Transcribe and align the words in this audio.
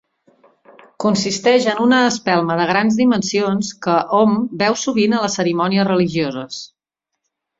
Consisteix 1.03 1.67
en 1.73 1.81
una 1.83 1.99
espelma 2.05 2.55
de 2.61 2.65
grans 2.71 2.97
dimensions 3.01 3.69
que 3.87 3.97
hom 4.21 4.33
veu 4.63 4.79
sovint 4.85 5.13
a 5.19 5.23
les 5.27 5.39
cerimònies 5.41 5.89
religioses. 5.93 6.59